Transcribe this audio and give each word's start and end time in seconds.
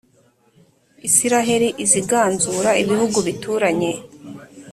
israheli 1.07 1.69
iziganzura 1.83 2.69
ibihugu 2.81 3.17
bituranye 3.27 3.91